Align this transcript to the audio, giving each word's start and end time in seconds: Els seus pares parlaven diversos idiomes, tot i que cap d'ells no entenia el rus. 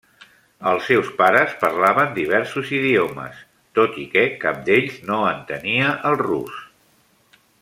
Els 0.69 0.87
seus 0.91 1.09
pares 1.19 1.51
parlaven 1.63 2.15
diversos 2.15 2.73
idiomes, 2.79 3.45
tot 3.81 4.01
i 4.07 4.09
que 4.17 4.27
cap 4.47 4.67
d'ells 4.71 4.99
no 5.13 5.23
entenia 5.37 5.93
el 6.13 6.23
rus. 6.27 6.61